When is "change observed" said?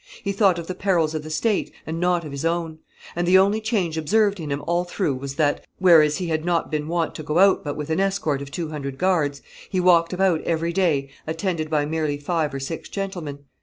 3.61-4.39